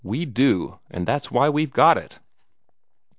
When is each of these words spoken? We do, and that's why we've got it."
We 0.03 0.25
do, 0.25 0.79
and 0.89 1.05
that's 1.05 1.29
why 1.29 1.49
we've 1.49 1.71
got 1.71 1.95
it." 1.99 2.19